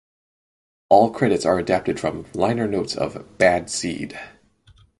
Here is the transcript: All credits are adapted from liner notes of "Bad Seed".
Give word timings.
All 0.89 1.11
credits 1.11 1.45
are 1.45 1.59
adapted 1.59 1.99
from 1.99 2.25
liner 2.33 2.67
notes 2.67 2.95
of 2.95 3.37
"Bad 3.37 3.69
Seed". 3.69 4.17